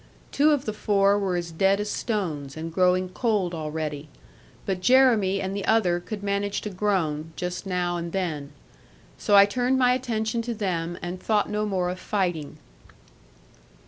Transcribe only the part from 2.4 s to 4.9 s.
and growing cold already, but